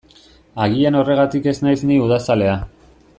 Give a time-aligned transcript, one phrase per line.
[0.65, 2.57] Agian horregatik ez naiz ni udazalea.